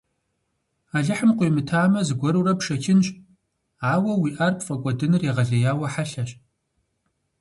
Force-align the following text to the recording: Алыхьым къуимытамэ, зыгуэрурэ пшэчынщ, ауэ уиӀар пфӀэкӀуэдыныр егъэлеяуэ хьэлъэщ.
Алыхьым 0.97 1.31
къуимытамэ, 1.37 1.99
зыгуэрурэ 2.07 2.53
пшэчынщ, 2.59 3.07
ауэ 3.91 4.11
уиӀар 4.21 4.53
пфӀэкӀуэдыныр 4.57 5.21
егъэлеяуэ 5.29 5.87
хьэлъэщ. 5.93 6.29